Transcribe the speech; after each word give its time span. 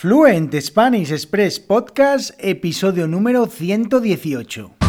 Fluent 0.00 0.58
Spanish 0.62 1.12
Express 1.12 1.60
Podcast, 1.60 2.30
episodio 2.38 3.06
número 3.06 3.46
118. 3.46 4.79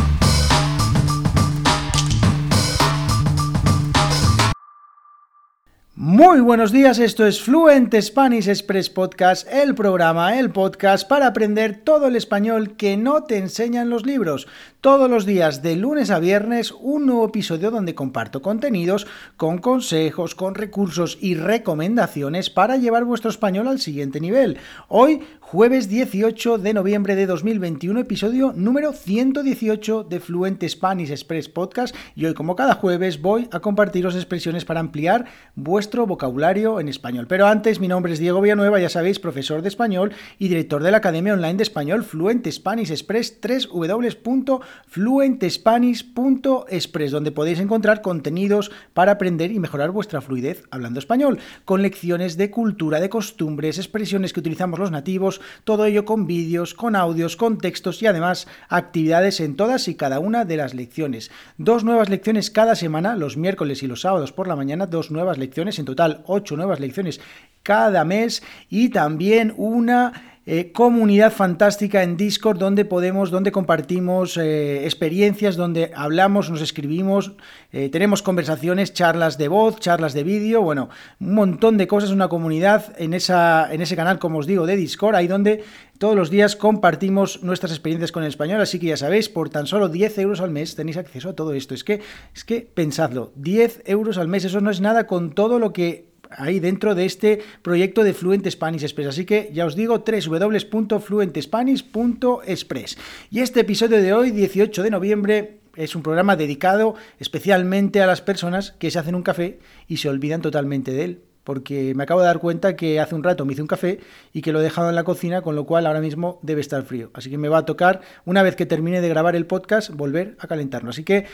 Muy 6.03 6.39
buenos 6.39 6.71
días, 6.71 6.97
esto 6.97 7.27
es 7.27 7.43
Fluent 7.43 7.93
Spanish 8.01 8.49
Express 8.49 8.89
Podcast, 8.89 9.47
el 9.53 9.75
programa, 9.75 10.39
el 10.39 10.49
podcast 10.49 11.07
para 11.07 11.27
aprender 11.27 11.79
todo 11.83 12.07
el 12.07 12.15
español 12.15 12.75
que 12.75 12.97
no 12.97 13.25
te 13.25 13.37
enseñan 13.37 13.91
los 13.91 14.03
libros. 14.03 14.47
Todos 14.81 15.11
los 15.11 15.27
días, 15.27 15.61
de 15.61 15.75
lunes 15.75 16.09
a 16.09 16.17
viernes, 16.17 16.71
un 16.71 17.05
nuevo 17.05 17.27
episodio 17.27 17.69
donde 17.69 17.93
comparto 17.93 18.41
contenidos 18.41 19.05
con 19.37 19.59
consejos, 19.59 20.33
con 20.33 20.55
recursos 20.55 21.19
y 21.21 21.35
recomendaciones 21.35 22.49
para 22.49 22.77
llevar 22.77 23.05
vuestro 23.05 23.29
español 23.29 23.67
al 23.67 23.79
siguiente 23.79 24.19
nivel. 24.19 24.57
Hoy, 24.87 25.21
jueves 25.51 25.89
18 25.89 26.59
de 26.59 26.73
noviembre 26.73 27.17
de 27.17 27.25
2021, 27.25 27.99
episodio 27.99 28.53
número 28.55 28.93
118 28.93 30.05
de 30.05 30.21
Fluent 30.21 30.63
Spanish 30.65 31.11
Express 31.11 31.49
Podcast. 31.49 31.93
Y 32.15 32.23
hoy, 32.23 32.33
como 32.33 32.55
cada 32.55 32.75
jueves, 32.75 33.21
voy 33.21 33.49
a 33.51 33.59
compartiros 33.59 34.15
expresiones 34.15 34.63
para 34.63 34.79
ampliar 34.79 35.25
vuestro 35.55 36.07
vocabulario 36.07 36.79
en 36.79 36.87
español. 36.87 37.27
Pero 37.27 37.47
antes, 37.47 37.81
mi 37.81 37.89
nombre 37.89 38.13
es 38.13 38.19
Diego 38.19 38.39
Villanueva, 38.39 38.79
ya 38.79 38.87
sabéis, 38.87 39.19
profesor 39.19 39.61
de 39.61 39.67
español 39.67 40.13
y 40.39 40.47
director 40.47 40.83
de 40.83 40.91
la 40.91 40.99
Academia 40.99 41.33
Online 41.33 41.55
de 41.55 41.63
Español 41.63 42.05
Fluent 42.05 42.49
Spanish 42.49 42.89
Express 42.89 43.41
3w 43.41 44.61
fluentespanish.express, 44.87 47.11
donde 47.11 47.33
podéis 47.33 47.59
encontrar 47.59 48.01
contenidos 48.01 48.71
para 48.93 49.11
aprender 49.11 49.51
y 49.51 49.59
mejorar 49.59 49.91
vuestra 49.91 50.21
fluidez 50.21 50.63
hablando 50.71 50.99
español, 50.99 51.39
con 51.65 51.81
lecciones 51.81 52.37
de 52.37 52.51
cultura, 52.51 53.01
de 53.01 53.09
costumbres, 53.09 53.79
expresiones 53.79 54.31
que 54.31 54.39
utilizamos 54.39 54.79
los 54.79 54.91
nativos, 54.91 55.40
todo 55.63 55.85
ello 55.85 56.05
con 56.05 56.27
vídeos, 56.27 56.73
con 56.73 56.95
audios, 56.95 57.35
con 57.35 57.57
textos 57.57 58.01
y 58.01 58.07
además 58.07 58.47
actividades 58.69 59.39
en 59.39 59.55
todas 59.55 59.87
y 59.87 59.95
cada 59.95 60.19
una 60.19 60.45
de 60.45 60.57
las 60.57 60.73
lecciones. 60.73 61.31
Dos 61.57 61.83
nuevas 61.83 62.09
lecciones 62.09 62.49
cada 62.49 62.75
semana, 62.75 63.15
los 63.15 63.37
miércoles 63.37 63.83
y 63.83 63.87
los 63.87 64.01
sábados 64.01 64.31
por 64.31 64.47
la 64.47 64.55
mañana, 64.55 64.87
dos 64.87 65.11
nuevas 65.11 65.37
lecciones, 65.37 65.79
en 65.79 65.85
total 65.85 66.23
ocho 66.25 66.55
nuevas 66.55 66.79
lecciones 66.79 67.19
cada 67.63 68.03
mes 68.05 68.43
y 68.69 68.89
también 68.89 69.53
una 69.55 70.30
eh, 70.47 70.71
comunidad 70.71 71.31
fantástica 71.31 72.01
en 72.01 72.17
Discord 72.17 72.57
donde 72.57 72.83
podemos, 72.83 73.29
donde 73.29 73.51
compartimos 73.51 74.37
eh, 74.37 74.85
experiencias, 74.85 75.55
donde 75.55 75.91
hablamos, 75.95 76.49
nos 76.49 76.61
escribimos, 76.61 77.33
eh, 77.71 77.89
tenemos 77.89 78.23
conversaciones, 78.23 78.91
charlas 78.91 79.37
de 79.37 79.47
voz, 79.47 79.79
charlas 79.79 80.13
de 80.13 80.23
vídeo, 80.23 80.63
bueno, 80.63 80.89
un 81.19 81.35
montón 81.35 81.77
de 81.77 81.87
cosas, 81.87 82.09
una 82.09 82.27
comunidad 82.27 82.95
en, 82.97 83.13
esa, 83.13 83.71
en 83.71 83.83
ese 83.83 83.95
canal, 83.95 84.17
como 84.17 84.39
os 84.39 84.47
digo, 84.47 84.65
de 84.65 84.77
Discord, 84.77 85.13
ahí 85.13 85.27
donde 85.27 85.63
todos 85.99 86.15
los 86.15 86.31
días 86.31 86.55
compartimos 86.55 87.43
nuestras 87.43 87.71
experiencias 87.71 88.11
con 88.11 88.23
el 88.23 88.29
español, 88.29 88.61
así 88.61 88.79
que 88.79 88.87
ya 88.87 88.97
sabéis, 88.97 89.29
por 89.29 89.49
tan 89.49 89.67
solo 89.67 89.89
10 89.89 90.17
euros 90.17 90.41
al 90.41 90.49
mes 90.49 90.75
tenéis 90.75 90.97
acceso 90.97 91.29
a 91.29 91.35
todo 91.35 91.53
esto. 91.53 91.75
Es 91.75 91.83
que, 91.83 92.01
es 92.33 92.43
que 92.43 92.61
pensadlo, 92.61 93.31
10 93.35 93.83
euros 93.85 94.17
al 94.17 94.27
mes, 94.27 94.43
eso 94.45 94.59
no 94.59 94.71
es 94.71 94.81
nada 94.81 95.05
con 95.05 95.33
todo 95.35 95.59
lo 95.59 95.71
que 95.71 96.10
ahí 96.37 96.59
dentro 96.59 96.93
de 96.95 97.05
este 97.05 97.41
proyecto 97.61 98.03
de 98.03 98.13
Fluent 98.13 98.49
Spanish 98.49 98.83
Express. 98.83 99.07
Así 99.07 99.25
que 99.25 99.49
ya 99.53 99.65
os 99.65 99.75
digo, 99.75 100.03
www.fluentespanish.express. 100.05 102.97
Y 103.29 103.39
este 103.39 103.61
episodio 103.61 104.01
de 104.01 104.13
hoy, 104.13 104.31
18 104.31 104.83
de 104.83 104.89
noviembre, 104.89 105.61
es 105.75 105.95
un 105.95 106.03
programa 106.03 106.35
dedicado 106.35 106.95
especialmente 107.19 108.01
a 108.01 108.07
las 108.07 108.21
personas 108.21 108.73
que 108.73 108.91
se 108.91 108.99
hacen 108.99 109.15
un 109.15 109.23
café 109.23 109.59
y 109.87 109.95
se 109.97 110.09
olvidan 110.09 110.41
totalmente 110.41 110.91
de 110.91 111.03
él. 111.03 111.21
Porque 111.43 111.95
me 111.95 112.03
acabo 112.03 112.19
de 112.19 112.27
dar 112.27 112.37
cuenta 112.37 112.75
que 112.75 112.99
hace 112.99 113.15
un 113.15 113.23
rato 113.23 113.45
me 113.45 113.53
hice 113.53 113.63
un 113.63 113.67
café 113.67 113.99
y 114.31 114.43
que 114.43 114.51
lo 114.51 114.59
he 114.59 114.63
dejado 114.63 114.89
en 114.89 114.95
la 114.95 115.03
cocina, 115.03 115.41
con 115.41 115.55
lo 115.55 115.65
cual 115.65 115.87
ahora 115.87 115.99
mismo 115.99 116.37
debe 116.43 116.61
estar 116.61 116.83
frío. 116.83 117.09
Así 117.15 117.31
que 117.31 117.39
me 117.39 117.49
va 117.49 117.57
a 117.59 117.65
tocar, 117.65 118.01
una 118.25 118.43
vez 118.43 118.55
que 118.55 118.67
termine 118.67 119.01
de 119.01 119.09
grabar 119.09 119.35
el 119.35 119.47
podcast, 119.47 119.89
volver 119.89 120.35
a 120.37 120.45
calentarlo. 120.45 120.91
Así 120.91 121.03
que 121.03 121.25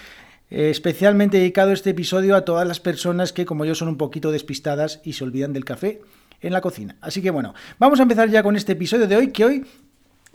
especialmente 0.50 1.38
dedicado 1.38 1.72
este 1.72 1.90
episodio 1.90 2.36
a 2.36 2.46
todas 2.46 2.68
las 2.68 2.80
personas 2.80 3.34
que, 3.34 3.46
como 3.46 3.66
yo, 3.66 3.76
son 3.76 3.90
un 3.90 3.98
poquito 3.98 4.32
despistadas 4.32 5.02
y 5.04 5.14
se 5.14 5.24
olvidan 5.24 5.54
del 5.54 5.66
café 5.66 6.02
en 6.42 6.54
la 6.54 6.62
cocina. 6.62 6.96
Así 7.02 7.22
que 7.22 7.32
bueno, 7.32 7.54
vamos 7.80 8.00
a 8.00 8.04
empezar 8.04 8.30
ya 8.30 8.44
con 8.44 8.56
este 8.56 8.74
episodio 8.74 9.08
de 9.08 9.16
hoy, 9.16 9.32
que 9.32 9.46
hoy 9.46 9.66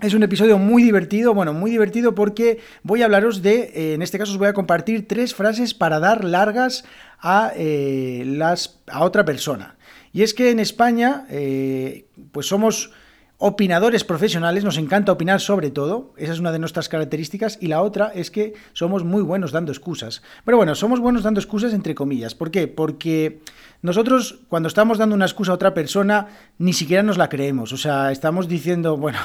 es 0.00 0.14
un 0.14 0.22
episodio 0.22 0.58
muy 0.58 0.82
divertido, 0.82 1.32
bueno, 1.32 1.52
muy 1.52 1.70
divertido 1.70 2.14
porque 2.14 2.58
voy 2.82 3.02
a 3.02 3.04
hablaros 3.06 3.40
de, 3.40 3.70
eh, 3.74 3.94
en 3.94 4.02
este 4.02 4.18
caso 4.18 4.32
os 4.32 4.38
voy 4.38 4.48
a 4.48 4.52
compartir 4.52 5.06
tres 5.06 5.34
frases 5.34 5.74
para 5.74 6.00
dar 6.00 6.24
largas 6.24 6.84
a, 7.20 7.52
eh, 7.56 8.24
las, 8.26 8.80
a 8.88 9.04
otra 9.04 9.24
persona. 9.24 9.76
Y 10.12 10.22
es 10.22 10.34
que 10.34 10.50
en 10.50 10.60
España, 10.60 11.24
pues 12.32 12.46
somos 12.46 12.90
opinadores 13.44 14.04
profesionales, 14.04 14.62
nos 14.62 14.78
encanta 14.78 15.10
opinar 15.10 15.40
sobre 15.40 15.72
todo, 15.72 16.14
esa 16.16 16.32
es 16.32 16.38
una 16.38 16.52
de 16.52 16.60
nuestras 16.60 16.88
características, 16.88 17.58
y 17.60 17.66
la 17.66 17.82
otra 17.82 18.12
es 18.14 18.30
que 18.30 18.54
somos 18.72 19.02
muy 19.02 19.20
buenos 19.20 19.50
dando 19.50 19.72
excusas. 19.72 20.22
Pero 20.44 20.58
bueno, 20.58 20.76
somos 20.76 21.00
buenos 21.00 21.24
dando 21.24 21.40
excusas 21.40 21.74
entre 21.74 21.96
comillas. 21.96 22.36
¿Por 22.36 22.52
qué? 22.52 22.68
Porque 22.68 23.40
nosotros 23.82 24.38
cuando 24.48 24.68
estamos 24.68 24.96
dando 24.96 25.16
una 25.16 25.24
excusa 25.24 25.50
a 25.50 25.56
otra 25.56 25.74
persona, 25.74 26.28
ni 26.58 26.72
siquiera 26.72 27.02
nos 27.02 27.18
la 27.18 27.28
creemos. 27.28 27.72
O 27.72 27.76
sea, 27.76 28.12
estamos 28.12 28.46
diciendo, 28.46 28.96
bueno, 28.98 29.18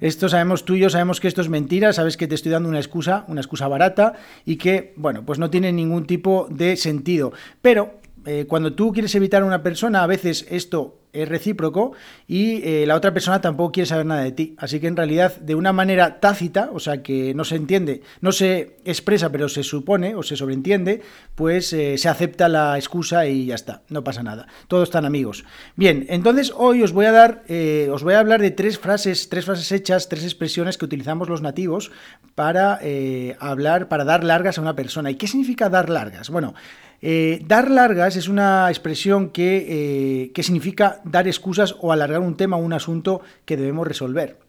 esto 0.00 0.28
sabemos 0.28 0.64
tú 0.64 0.76
y 0.76 0.80
yo, 0.80 0.88
sabemos 0.88 1.18
que 1.18 1.26
esto 1.26 1.40
es 1.40 1.48
mentira, 1.48 1.92
sabes 1.92 2.16
que 2.16 2.28
te 2.28 2.36
estoy 2.36 2.52
dando 2.52 2.68
una 2.68 2.78
excusa, 2.78 3.24
una 3.26 3.40
excusa 3.40 3.66
barata, 3.66 4.12
y 4.44 4.58
que, 4.58 4.94
bueno, 4.96 5.26
pues 5.26 5.40
no 5.40 5.50
tiene 5.50 5.72
ningún 5.72 6.06
tipo 6.06 6.46
de 6.50 6.76
sentido. 6.76 7.32
Pero 7.62 7.98
eh, 8.26 8.44
cuando 8.48 8.72
tú 8.72 8.92
quieres 8.92 9.14
evitar 9.14 9.42
a 9.42 9.46
una 9.46 9.62
persona, 9.62 10.02
a 10.02 10.06
veces 10.06 10.46
esto 10.50 10.98
es 11.12 11.28
recíproco 11.28 11.92
y 12.26 12.60
eh, 12.62 12.84
la 12.86 12.96
otra 12.96 13.14
persona 13.14 13.40
tampoco 13.40 13.72
quiere 13.72 13.86
saber 13.86 14.04
nada 14.04 14.22
de 14.22 14.32
ti. 14.32 14.54
Así 14.58 14.80
que 14.80 14.88
en 14.88 14.96
realidad, 14.96 15.36
de 15.36 15.54
una 15.54 15.72
manera 15.72 16.18
tácita, 16.20 16.70
o 16.74 16.80
sea 16.80 17.02
que 17.02 17.32
no 17.34 17.44
se 17.44 17.54
entiende, 17.54 18.02
no 18.20 18.32
se 18.32 18.76
expresa, 18.84 19.30
pero 19.30 19.48
se 19.48 19.62
supone 19.62 20.16
o 20.16 20.22
se 20.24 20.36
sobreentiende, 20.36 21.02
pues 21.36 21.72
eh, 21.72 21.96
se 21.96 22.08
acepta 22.08 22.48
la 22.48 22.76
excusa 22.76 23.26
y 23.28 23.46
ya 23.46 23.54
está, 23.54 23.82
no 23.88 24.02
pasa 24.04 24.24
nada. 24.24 24.48
Todos 24.66 24.88
están 24.88 25.06
amigos. 25.06 25.44
Bien, 25.76 26.04
entonces 26.08 26.52
hoy 26.54 26.82
os 26.82 26.92
voy 26.92 27.06
a 27.06 27.12
dar, 27.12 27.44
os 27.90 28.02
voy 28.02 28.14
a 28.14 28.18
hablar 28.18 28.42
de 28.42 28.50
tres 28.50 28.78
frases, 28.78 29.28
tres 29.28 29.44
frases 29.44 29.70
hechas, 29.72 30.08
tres 30.08 30.24
expresiones 30.24 30.76
que 30.76 30.84
utilizamos 30.84 31.28
los 31.28 31.42
nativos 31.42 31.92
para 32.34 32.80
hablar, 33.38 33.88
para 33.88 34.04
dar 34.04 34.24
largas 34.24 34.58
a 34.58 34.62
una 34.62 34.74
persona. 34.74 35.10
¿Y 35.10 35.14
qué 35.14 35.28
significa 35.28 35.70
dar 35.70 35.88
largas? 35.88 36.28
Bueno, 36.28 36.54
eh, 37.02 37.42
dar 37.46 37.70
largas 37.70 38.16
es 38.16 38.28
una 38.28 38.68
expresión 38.68 39.30
que, 39.30 39.66
eh, 39.68 40.32
que 40.32 40.42
significa 40.42 41.00
dar 41.04 41.26
excusas 41.26 41.76
o 41.80 41.92
alargar 41.92 42.20
un 42.20 42.36
tema 42.36 42.56
o 42.56 42.60
un 42.60 42.72
asunto 42.72 43.20
que 43.44 43.56
debemos 43.56 43.86
resolver 43.86 44.45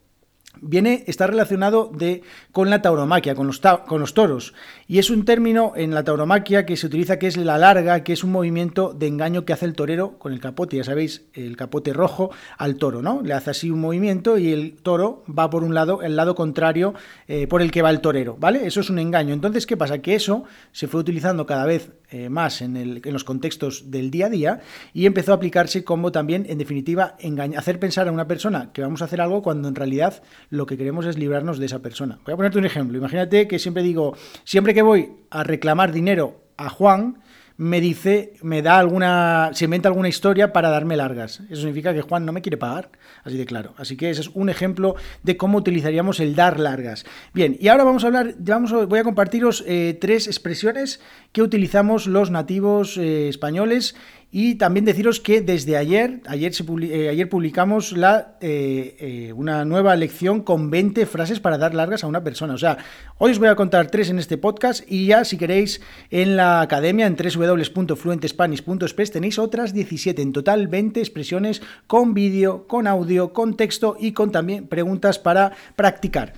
viene, 0.61 1.03
está 1.07 1.27
relacionado 1.27 1.91
de, 1.93 2.23
con 2.51 2.69
la 2.69 2.81
tauromaquia, 2.81 3.35
con 3.35 3.47
los, 3.47 3.59
con 3.59 3.99
los 3.99 4.13
toros. 4.13 4.53
Y 4.87 4.99
es 4.99 5.09
un 5.09 5.25
término 5.25 5.73
en 5.75 5.93
la 5.93 6.03
tauromaquia 6.03 6.65
que 6.65 6.77
se 6.77 6.87
utiliza 6.87 7.19
que 7.19 7.27
es 7.27 7.37
la 7.37 7.57
larga, 7.57 8.03
que 8.03 8.13
es 8.13 8.23
un 8.23 8.31
movimiento 8.31 8.93
de 8.93 9.07
engaño 9.07 9.45
que 9.45 9.53
hace 9.53 9.65
el 9.65 9.73
torero 9.73 10.17
con 10.17 10.33
el 10.33 10.39
capote, 10.39 10.77
ya 10.77 10.83
sabéis, 10.83 11.25
el 11.33 11.57
capote 11.57 11.93
rojo 11.93 12.31
al 12.57 12.75
toro, 12.75 13.01
¿no? 13.01 13.21
Le 13.21 13.33
hace 13.33 13.51
así 13.51 13.69
un 13.69 13.81
movimiento 13.81 14.37
y 14.37 14.51
el 14.51 14.75
toro 14.81 15.23
va 15.27 15.49
por 15.49 15.63
un 15.63 15.73
lado, 15.73 16.01
el 16.01 16.15
lado 16.15 16.35
contrario 16.35 16.93
eh, 17.27 17.47
por 17.47 17.61
el 17.61 17.71
que 17.71 17.81
va 17.81 17.89
el 17.89 18.01
torero, 18.01 18.37
¿vale? 18.39 18.65
Eso 18.65 18.79
es 18.79 18.89
un 18.89 18.99
engaño. 18.99 19.33
Entonces, 19.33 19.65
¿qué 19.65 19.77
pasa? 19.77 19.99
Que 19.99 20.15
eso 20.15 20.43
se 20.71 20.87
fue 20.87 21.01
utilizando 21.01 21.45
cada 21.45 21.65
vez 21.65 21.91
eh, 22.09 22.29
más 22.29 22.61
en, 22.61 22.77
el, 22.77 23.01
en, 23.03 23.11
los 23.11 23.25
contextos 23.25 23.91
del 23.91 24.11
día 24.11 24.27
a 24.27 24.29
día 24.29 24.61
y 24.93 25.07
empezó 25.07 25.33
a 25.33 25.35
aplicarse 25.35 25.83
como 25.83 26.13
también, 26.13 26.45
en 26.47 26.57
definitiva, 26.57 27.17
hacer 27.57 27.79
pensar 27.79 28.07
a 28.07 28.13
una 28.13 28.27
persona 28.27 28.71
que 28.71 28.81
vamos 28.81 29.01
a 29.01 29.05
hacer 29.05 29.19
algo 29.19 29.41
cuando 29.41 29.67
en 29.67 29.75
realidad 29.75 30.23
lo 30.49 30.65
que 30.65 30.77
queremos 30.77 31.05
es 31.05 31.17
librarnos 31.17 31.59
de 31.59 31.65
esa 31.65 31.79
persona. 31.79 32.19
Voy 32.25 32.33
a 32.33 32.37
ponerte 32.37 32.57
un 32.57 32.65
ejemplo. 32.65 32.97
Imagínate 32.97 33.47
que 33.47 33.59
siempre 33.59 33.83
digo, 33.83 34.15
siempre 34.43 34.73
que 34.73 34.81
voy 34.81 35.11
a 35.29 35.43
reclamar 35.43 35.91
dinero 35.91 36.41
a 36.57 36.69
Juan, 36.69 37.21
me 37.57 37.81
dice, 37.81 38.33
me 38.43 38.61
da 38.61 38.77
alguna, 38.77 39.49
se 39.53 39.65
inventa 39.65 39.89
alguna 39.89 40.07
historia 40.07 40.53
para 40.53 40.69
darme 40.69 40.95
largas. 40.95 41.41
Eso 41.49 41.61
significa 41.61 41.91
que 41.91 42.03
Juan 42.03 42.23
no 42.23 42.31
me 42.31 42.43
quiere 42.43 42.57
pagar, 42.57 42.91
así 43.23 43.35
de 43.35 43.47
claro. 43.47 43.73
Así 43.77 43.97
que 43.97 44.11
ese 44.11 44.21
es 44.21 44.29
un 44.35 44.49
ejemplo 44.49 44.95
de 45.23 45.37
cómo 45.37 45.57
utilizaríamos 45.57 46.19
el 46.19 46.35
dar 46.35 46.59
largas. 46.59 47.03
Bien, 47.33 47.57
y 47.59 47.67
ahora 47.69 47.83
vamos 47.83 48.03
a 48.03 48.07
hablar, 48.07 48.35
vamos 48.37 48.71
voy 48.87 48.99
a 48.99 49.03
compartiros 49.03 49.63
eh, 49.67 49.97
tres 49.99 50.27
expresiones 50.27 51.01
que 51.31 51.41
utilizamos 51.41 52.05
los 52.05 52.29
nativos 52.29 52.95
eh, 52.97 53.27
españoles 53.27 53.95
y 54.29 54.55
también 54.55 54.83
deciros 54.85 55.21
que 55.21 55.41
desde 55.41 55.77
ayer, 55.77 56.21
ayer, 56.27 56.51
eh, 56.81 57.09
ayer 57.09 57.29
publicamos 57.29 57.93
la, 57.93 58.35
eh, 58.41 58.97
eh, 58.99 59.33
una 59.33 59.63
nueva 59.63 59.95
lección 59.95 60.41
con 60.41 60.69
20 60.69 61.05
frases 61.05 61.39
para 61.39 61.57
dar 61.57 61.73
largas 61.73 62.03
a 62.03 62.07
una 62.07 62.23
persona. 62.23 62.53
O 62.53 62.57
sea, 62.57 62.77
hoy 63.17 63.31
os 63.31 63.39
voy 63.39 63.47
a 63.47 63.55
contar 63.55 63.89
tres 63.89 64.09
en 64.09 64.19
este 64.19 64.37
podcast 64.37 64.83
y 64.85 65.07
ya 65.07 65.23
si 65.23 65.37
queréis 65.37 65.81
en 66.11 66.35
la 66.35 66.59
academia 66.59 67.07
en 67.07 67.15
www.fluentespanish.es 67.15 69.11
tenéis 69.11 69.39
otras 69.39 69.73
17, 69.73 70.21
en 70.21 70.33
total 70.33 70.67
20 70.67 70.99
expresiones 70.99 71.61
con 71.87 72.13
vídeo, 72.13 72.67
con 72.67 72.85
audio, 72.85 73.31
con 73.31 73.55
texto 73.55 73.95
y 73.97 74.11
con 74.11 74.33
también 74.33 74.67
preguntas 74.67 75.19
para 75.19 75.53
practicar. 75.77 76.33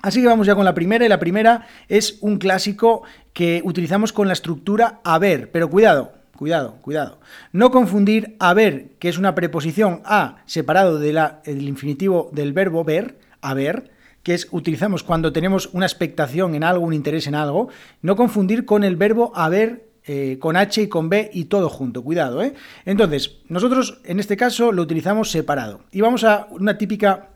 Así 0.00 0.20
que 0.20 0.28
vamos 0.28 0.46
ya 0.46 0.54
con 0.54 0.64
la 0.64 0.74
primera 0.74 1.04
y 1.04 1.08
la 1.08 1.18
primera 1.18 1.66
es 1.88 2.18
un 2.20 2.38
clásico 2.38 3.02
que 3.32 3.60
utilizamos 3.64 4.12
con 4.12 4.28
la 4.28 4.34
estructura 4.34 5.00
haber, 5.02 5.50
pero 5.50 5.68
cuidado, 5.68 6.17
cuidado, 6.38 6.76
cuidado. 6.82 7.18
No 7.52 7.72
confundir 7.72 8.36
haber, 8.38 8.90
que 9.00 9.08
es 9.08 9.18
una 9.18 9.34
preposición 9.34 10.02
a 10.04 10.36
separado 10.46 11.00
del 11.00 11.18
infinitivo 11.66 12.30
del 12.32 12.52
verbo 12.52 12.84
ver, 12.84 13.18
haber, 13.40 13.90
que 14.22 14.34
es 14.34 14.46
utilizamos 14.52 15.02
cuando 15.02 15.32
tenemos 15.32 15.68
una 15.72 15.86
expectación 15.86 16.54
en 16.54 16.62
algo, 16.62 16.86
un 16.86 16.94
interés 16.94 17.26
en 17.26 17.34
algo, 17.34 17.70
no 18.02 18.14
confundir 18.14 18.64
con 18.64 18.84
el 18.84 18.94
verbo 18.94 19.32
haber 19.34 19.88
eh, 20.06 20.38
con 20.38 20.56
H 20.56 20.80
y 20.80 20.88
con 20.88 21.08
B 21.08 21.28
y 21.34 21.46
todo 21.46 21.68
junto, 21.68 22.04
cuidado, 22.04 22.40
¿eh? 22.40 22.54
Entonces, 22.84 23.38
nosotros 23.48 24.00
en 24.04 24.20
este 24.20 24.36
caso 24.36 24.70
lo 24.70 24.82
utilizamos 24.82 25.32
separado. 25.32 25.80
Y 25.90 26.02
vamos 26.02 26.22
a 26.22 26.46
una 26.50 26.78
típica 26.78 27.30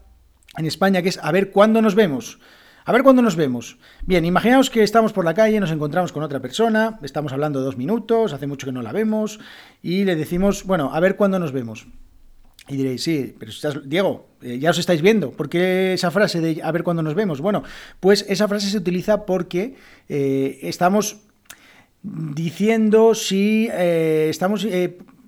en 0.56 0.66
España 0.66 1.02
que 1.02 1.08
es 1.08 1.19
a 1.20 1.32
ver 1.32 1.50
cuándo 1.50 1.82
nos 1.82 1.96
vemos. 1.96 2.38
A 2.84 2.93
ver 2.93 3.05
cuándo 3.05 3.23
nos 3.23 3.37
vemos. 3.37 3.79
Bien, 4.06 4.25
imaginaos 4.25 4.69
que 4.69 4.82
estamos 4.82 5.12
por 5.12 5.25
la 5.25 5.34
calle, 5.34 5.61
nos 5.61 5.70
encontramos 5.70 6.11
con 6.11 6.25
otra 6.25 6.40
persona, 6.40 6.99
estamos 7.02 7.32
hablando 7.32 7.61
dos 7.61 7.76
minutos, 7.76 8.32
hace 8.32 8.49
mucho 8.49 8.67
que 8.67 8.73
no 8.73 8.82
la 8.82 8.90
vemos, 8.90 9.38
y 9.82 10.05
le 10.05 10.17
decimos, 10.17 10.64
bueno, 10.64 10.90
a 10.93 10.99
ver 10.99 11.14
cuándo 11.14 11.38
nos 11.38 11.52
vemos. 11.52 11.87
Y 12.69 12.76
diréis, 12.76 13.02
sí, 13.02 13.34
pero 13.38 13.50
estás, 13.50 13.88
Diego, 13.88 14.26
eh, 14.40 14.58
ya 14.58 14.70
os 14.70 14.79
estáis 14.79 15.00
viendo. 15.00 15.31
¿Por 15.31 15.49
qué 15.49 15.93
esa 15.94 16.11
frase 16.11 16.40
de 16.40 16.61
a 16.62 16.73
ver 16.73 16.82
cuándo 16.82 17.02
nos 17.02 17.14
vemos? 17.14 17.40
Bueno, 17.40 17.62
pues 18.00 18.25
esa 18.29 18.49
frase 18.49 18.69
se 18.69 18.79
utiliza 18.79 19.26
porque 19.26 19.76
eh, 20.08 20.58
estamos 20.62 21.19
diciendo 22.02 23.14
si 23.14 23.69
eh, 23.73 24.26
estamos 24.29 24.67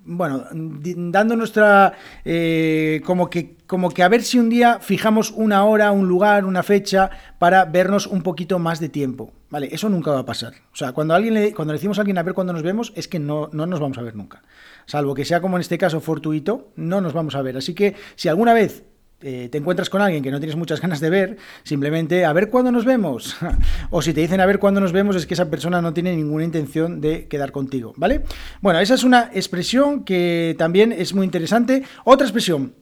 bueno, 0.05 0.45
dando 0.51 1.35
nuestra, 1.35 1.93
eh, 2.23 3.01
como, 3.05 3.29
que, 3.29 3.57
como 3.65 3.89
que 3.89 4.03
a 4.03 4.07
ver 4.07 4.23
si 4.23 4.37
un 4.37 4.49
día 4.49 4.79
fijamos 4.79 5.31
una 5.31 5.65
hora, 5.65 5.91
un 5.91 6.07
lugar, 6.07 6.45
una 6.45 6.63
fecha 6.63 7.09
para 7.39 7.65
vernos 7.65 8.05
un 8.07 8.21
poquito 8.21 8.59
más 8.59 8.79
de 8.79 8.89
tiempo. 8.89 9.33
Vale, 9.49 9.69
eso 9.71 9.89
nunca 9.89 10.11
va 10.11 10.19
a 10.19 10.25
pasar. 10.25 10.53
O 10.71 10.75
sea, 10.75 10.91
cuando, 10.91 11.15
alguien 11.15 11.33
le, 11.33 11.53
cuando 11.53 11.73
le 11.73 11.77
decimos 11.77 11.97
a 11.97 12.01
alguien 12.01 12.17
a 12.17 12.23
ver 12.23 12.33
cuándo 12.33 12.53
nos 12.53 12.63
vemos, 12.63 12.93
es 12.95 13.07
que 13.07 13.19
no, 13.19 13.49
no 13.51 13.65
nos 13.65 13.79
vamos 13.79 13.97
a 13.97 14.01
ver 14.01 14.15
nunca. 14.15 14.43
Salvo 14.85 15.15
que 15.15 15.25
sea 15.25 15.41
como 15.41 15.57
en 15.57 15.61
este 15.61 15.77
caso 15.77 15.99
fortuito, 16.01 16.71
no 16.75 17.01
nos 17.01 17.13
vamos 17.13 17.35
a 17.35 17.41
ver. 17.41 17.57
Así 17.57 17.73
que 17.73 17.95
si 18.15 18.29
alguna 18.29 18.53
vez 18.53 18.83
eh, 19.27 19.49
te 19.49 19.57
encuentras 19.57 19.89
con 19.89 20.03
alguien 20.03 20.21
que 20.21 20.29
no 20.29 20.39
tienes 20.39 20.55
muchas 20.55 20.79
ganas 20.79 20.99
de 20.99 21.09
ver, 21.09 21.37
simplemente 21.63 22.25
a 22.25 22.31
ver 22.31 22.51
cuándo 22.51 22.71
nos 22.71 22.85
vemos. 22.85 23.35
o 23.89 24.03
si 24.03 24.13
te 24.13 24.21
dicen 24.21 24.39
a 24.39 24.45
ver 24.45 24.59
cuándo 24.59 24.79
nos 24.79 24.91
vemos, 24.91 25.15
es 25.15 25.25
que 25.25 25.33
esa 25.33 25.49
persona 25.49 25.81
no 25.81 25.95
tiene 25.95 26.15
ninguna 26.15 26.43
intención 26.43 27.01
de 27.01 27.27
quedar 27.27 27.51
contigo, 27.51 27.95
¿vale? 27.97 28.21
Bueno, 28.61 28.79
esa 28.79 28.93
es 28.93 29.03
una 29.03 29.31
expresión 29.33 30.03
que 30.03 30.53
también 30.59 30.91
es 30.91 31.15
muy 31.15 31.25
interesante. 31.25 31.81
Otra 32.03 32.27
expresión, 32.27 32.75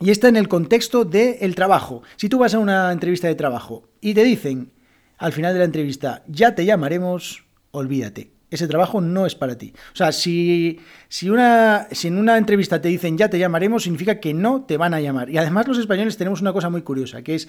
y 0.00 0.10
está 0.10 0.26
en 0.26 0.36
el 0.36 0.48
contexto 0.48 1.04
del 1.04 1.54
trabajo. 1.54 2.02
Si 2.16 2.28
tú 2.28 2.40
vas 2.40 2.54
a 2.54 2.58
una 2.58 2.90
entrevista 2.90 3.28
de 3.28 3.36
trabajo 3.36 3.88
y 4.00 4.12
te 4.14 4.24
dicen 4.24 4.72
al 5.18 5.32
final 5.32 5.52
de 5.52 5.60
la 5.60 5.66
entrevista, 5.66 6.24
ya 6.26 6.56
te 6.56 6.64
llamaremos, 6.64 7.44
olvídate 7.70 8.35
ese 8.50 8.68
trabajo 8.68 9.00
no 9.00 9.26
es 9.26 9.34
para 9.34 9.58
ti. 9.58 9.72
O 9.92 9.96
sea, 9.96 10.12
si, 10.12 10.78
si, 11.08 11.30
una, 11.30 11.88
si 11.90 12.08
en 12.08 12.18
una 12.18 12.38
entrevista 12.38 12.80
te 12.80 12.88
dicen 12.88 13.18
ya 13.18 13.28
te 13.28 13.38
llamaremos, 13.38 13.84
significa 13.84 14.20
que 14.20 14.34
no 14.34 14.62
te 14.62 14.76
van 14.76 14.94
a 14.94 15.00
llamar. 15.00 15.30
Y 15.30 15.38
además 15.38 15.66
los 15.68 15.78
españoles 15.78 16.16
tenemos 16.16 16.40
una 16.40 16.52
cosa 16.52 16.70
muy 16.70 16.82
curiosa, 16.82 17.22
que 17.22 17.34
es 17.34 17.48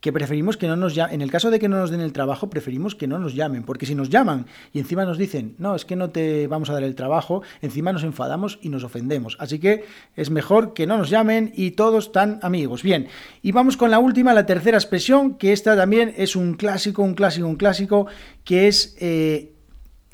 que 0.00 0.12
preferimos 0.12 0.56
que 0.56 0.68
no 0.68 0.76
nos 0.76 0.94
llamen, 0.94 1.16
en 1.16 1.22
el 1.22 1.30
caso 1.30 1.50
de 1.50 1.58
que 1.58 1.68
no 1.68 1.76
nos 1.76 1.90
den 1.90 2.00
el 2.00 2.12
trabajo, 2.12 2.48
preferimos 2.48 2.94
que 2.94 3.08
no 3.08 3.18
nos 3.18 3.34
llamen, 3.34 3.64
porque 3.64 3.84
si 3.84 3.96
nos 3.96 4.10
llaman 4.10 4.46
y 4.72 4.78
encima 4.78 5.04
nos 5.04 5.18
dicen, 5.18 5.56
no, 5.58 5.74
es 5.74 5.84
que 5.84 5.96
no 5.96 6.10
te 6.10 6.46
vamos 6.46 6.70
a 6.70 6.74
dar 6.74 6.84
el 6.84 6.94
trabajo, 6.94 7.42
encima 7.62 7.92
nos 7.92 8.04
enfadamos 8.04 8.60
y 8.62 8.68
nos 8.68 8.84
ofendemos. 8.84 9.36
Así 9.40 9.58
que 9.58 9.84
es 10.14 10.30
mejor 10.30 10.72
que 10.72 10.86
no 10.86 10.98
nos 10.98 11.10
llamen 11.10 11.52
y 11.54 11.72
todos 11.72 12.12
tan 12.12 12.38
amigos. 12.42 12.84
Bien, 12.84 13.08
y 13.42 13.50
vamos 13.50 13.76
con 13.76 13.90
la 13.90 13.98
última, 13.98 14.32
la 14.34 14.46
tercera 14.46 14.78
expresión, 14.78 15.34
que 15.34 15.52
esta 15.52 15.76
también 15.76 16.14
es 16.16 16.36
un 16.36 16.54
clásico, 16.54 17.02
un 17.02 17.14
clásico, 17.14 17.48
un 17.48 17.56
clásico, 17.56 18.06
que 18.44 18.68
es... 18.68 18.96
Eh, 19.00 19.54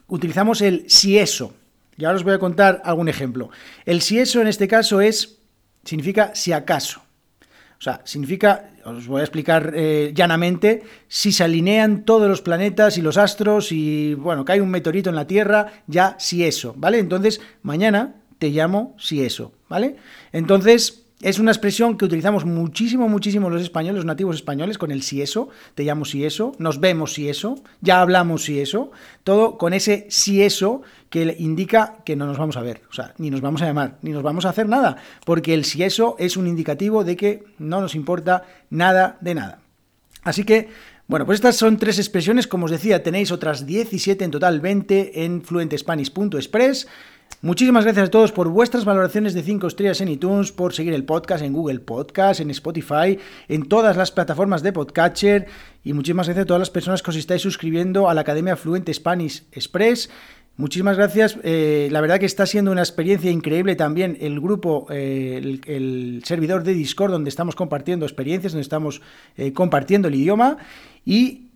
utilizamos 0.08 0.60
el 0.60 0.84
si 0.88 1.18
eso. 1.18 1.54
Y 1.96 2.04
ahora 2.04 2.16
os 2.16 2.24
voy 2.24 2.34
a 2.34 2.38
contar 2.38 2.82
algún 2.84 3.08
ejemplo. 3.08 3.50
El 3.84 4.00
si 4.00 4.18
eso 4.18 4.40
en 4.40 4.48
este 4.48 4.66
caso 4.66 5.00
es, 5.00 5.38
significa 5.84 6.34
si 6.34 6.52
acaso. 6.52 7.02
O 7.78 7.82
sea, 7.84 8.00
significa, 8.04 8.70
os 8.84 9.06
voy 9.06 9.20
a 9.20 9.24
explicar 9.24 9.72
eh, 9.74 10.12
llanamente, 10.14 10.84
si 11.06 11.32
se 11.32 11.44
alinean 11.44 12.04
todos 12.04 12.28
los 12.28 12.40
planetas 12.40 12.96
y 12.96 13.02
los 13.02 13.18
astros 13.18 13.72
y, 13.72 14.14
bueno, 14.14 14.44
cae 14.44 14.60
un 14.60 14.70
meteorito 14.70 15.10
en 15.10 15.16
la 15.16 15.26
Tierra, 15.26 15.72
ya 15.86 16.16
si 16.18 16.44
eso, 16.44 16.74
¿vale? 16.78 16.98
Entonces, 16.98 17.40
mañana 17.62 18.14
te 18.38 18.48
llamo 18.48 18.96
si 18.98 19.22
eso, 19.22 19.52
¿vale? 19.68 19.96
Entonces, 20.32 21.03
es 21.24 21.38
una 21.38 21.52
expresión 21.52 21.96
que 21.96 22.04
utilizamos 22.04 22.44
muchísimo, 22.44 23.08
muchísimo 23.08 23.48
los 23.48 23.62
españoles, 23.62 23.96
los 23.96 24.04
nativos 24.04 24.36
españoles, 24.36 24.76
con 24.76 24.90
el 24.90 25.02
si 25.02 25.22
eso, 25.22 25.48
te 25.74 25.82
llamo 25.82 26.04
si 26.04 26.22
eso, 26.26 26.52
nos 26.58 26.80
vemos 26.80 27.14
si 27.14 27.30
eso, 27.30 27.56
ya 27.80 28.02
hablamos 28.02 28.44
si 28.44 28.60
eso, 28.60 28.92
todo 29.24 29.56
con 29.56 29.72
ese 29.72 30.06
si 30.10 30.42
eso 30.42 30.82
que 31.08 31.34
indica 31.38 31.96
que 32.04 32.14
no 32.14 32.26
nos 32.26 32.36
vamos 32.36 32.58
a 32.58 32.60
ver, 32.60 32.82
o 32.90 32.92
sea, 32.92 33.14
ni 33.16 33.30
nos 33.30 33.40
vamos 33.40 33.62
a 33.62 33.66
llamar, 33.66 33.96
ni 34.02 34.10
nos 34.10 34.22
vamos 34.22 34.44
a 34.44 34.50
hacer 34.50 34.68
nada, 34.68 34.98
porque 35.24 35.54
el 35.54 35.64
si 35.64 35.82
eso 35.82 36.14
es 36.18 36.36
un 36.36 36.46
indicativo 36.46 37.04
de 37.04 37.16
que 37.16 37.44
no 37.58 37.80
nos 37.80 37.94
importa 37.94 38.42
nada 38.68 39.16
de 39.22 39.34
nada. 39.34 39.60
Así 40.24 40.44
que, 40.44 40.68
bueno, 41.06 41.24
pues 41.24 41.36
estas 41.36 41.56
son 41.56 41.78
tres 41.78 41.98
expresiones, 41.98 42.46
como 42.46 42.66
os 42.66 42.70
decía, 42.70 43.02
tenéis 43.02 43.32
otras 43.32 43.64
17 43.64 44.24
en 44.24 44.30
total, 44.30 44.60
20 44.60 45.24
en 45.24 45.42
fluentespanish.express. 45.42 46.86
Muchísimas 47.44 47.84
gracias 47.84 48.08
a 48.08 48.10
todos 48.10 48.32
por 48.32 48.48
vuestras 48.48 48.86
valoraciones 48.86 49.34
de 49.34 49.42
5 49.42 49.66
estrellas 49.66 50.00
en 50.00 50.08
iTunes, 50.08 50.50
por 50.50 50.72
seguir 50.72 50.94
el 50.94 51.04
podcast 51.04 51.44
en 51.44 51.52
Google 51.52 51.80
Podcast, 51.80 52.40
en 52.40 52.50
Spotify, 52.50 53.18
en 53.48 53.68
todas 53.68 53.98
las 53.98 54.10
plataformas 54.10 54.62
de 54.62 54.72
podcatcher 54.72 55.46
y 55.84 55.92
muchísimas 55.92 56.26
gracias 56.26 56.44
a 56.44 56.46
todas 56.46 56.60
las 56.60 56.70
personas 56.70 57.02
que 57.02 57.10
os 57.10 57.16
estáis 57.16 57.42
suscribiendo 57.42 58.08
a 58.08 58.14
la 58.14 58.22
Academia 58.22 58.56
Fluente 58.56 58.94
Spanish 58.94 59.42
Express. 59.52 60.08
Muchísimas 60.56 60.96
gracias. 60.96 61.36
Eh, 61.42 61.88
la 61.90 62.00
verdad 62.00 62.18
que 62.18 62.24
está 62.24 62.46
siendo 62.46 62.72
una 62.72 62.80
experiencia 62.80 63.30
increíble 63.30 63.76
también 63.76 64.16
el 64.22 64.40
grupo, 64.40 64.86
eh, 64.88 65.60
el, 65.66 66.22
servidor 66.24 66.62
de 66.62 66.72
Discord 66.72 67.10
donde 67.10 67.28
estamos 67.28 67.56
compartiendo 67.56 68.06
experiencias, 68.06 68.52
donde 68.52 68.62
estamos 68.62 69.02
eh, 69.36 69.52
compartiendo 69.52 70.08
el 70.08 70.14
idioma. 70.14 70.56
Y 71.04 71.50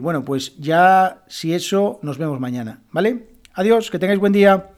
bueno, 0.00 0.26
pues 0.26 0.58
ya 0.58 1.22
si 1.26 1.54
eso, 1.54 2.00
nos 2.02 2.18
vemos 2.18 2.38
mañana. 2.38 2.82
¿Vale? 2.90 3.28
Adiós, 3.54 3.90
que 3.90 3.98
tengáis 3.98 4.20
buen 4.20 4.34
día. 4.34 4.71